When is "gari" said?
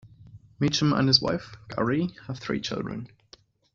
1.69-2.17